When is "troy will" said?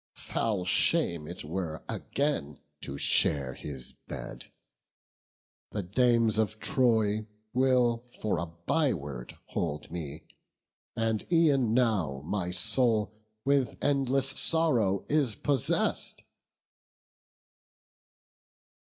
6.59-8.03